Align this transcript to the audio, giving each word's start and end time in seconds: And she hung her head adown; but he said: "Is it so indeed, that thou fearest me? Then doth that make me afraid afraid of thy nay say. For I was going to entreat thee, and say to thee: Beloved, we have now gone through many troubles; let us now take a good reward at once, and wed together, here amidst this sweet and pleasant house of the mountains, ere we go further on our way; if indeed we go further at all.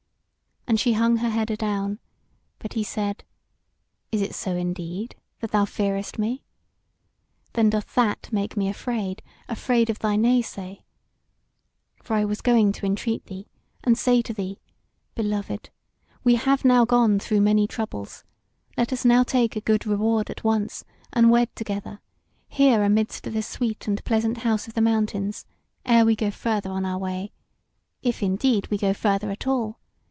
And 0.67 0.79
she 0.79 0.93
hung 0.93 1.17
her 1.17 1.29
head 1.29 1.51
adown; 1.51 1.99
but 2.59 2.73
he 2.73 2.83
said: 2.83 3.25
"Is 4.09 4.21
it 4.21 4.33
so 4.33 4.55
indeed, 4.55 5.17
that 5.41 5.51
thou 5.51 5.65
fearest 5.65 6.17
me? 6.17 6.45
Then 7.51 7.69
doth 7.69 7.93
that 7.95 8.31
make 8.31 8.55
me 8.55 8.69
afraid 8.69 9.21
afraid 9.49 9.89
of 9.89 9.99
thy 9.99 10.15
nay 10.15 10.41
say. 10.41 10.85
For 12.01 12.13
I 12.13 12.23
was 12.23 12.39
going 12.39 12.71
to 12.73 12.85
entreat 12.85 13.25
thee, 13.25 13.49
and 13.83 13.97
say 13.97 14.21
to 14.21 14.33
thee: 14.33 14.61
Beloved, 15.13 15.71
we 16.23 16.35
have 16.35 16.63
now 16.63 16.85
gone 16.85 17.19
through 17.19 17.41
many 17.41 17.67
troubles; 17.67 18.23
let 18.77 18.93
us 18.93 19.03
now 19.03 19.23
take 19.23 19.57
a 19.57 19.61
good 19.61 19.85
reward 19.85 20.29
at 20.29 20.45
once, 20.45 20.85
and 21.11 21.29
wed 21.29 21.53
together, 21.53 21.99
here 22.47 22.81
amidst 22.81 23.23
this 23.23 23.45
sweet 23.47 23.89
and 23.89 24.01
pleasant 24.05 24.37
house 24.37 24.69
of 24.69 24.75
the 24.75 24.79
mountains, 24.81 25.45
ere 25.85 26.05
we 26.05 26.15
go 26.15 26.31
further 26.31 26.69
on 26.69 26.85
our 26.85 26.99
way; 26.99 27.33
if 28.01 28.23
indeed 28.23 28.69
we 28.71 28.77
go 28.77 28.93
further 28.93 29.31
at 29.31 29.45
all. 29.45 29.77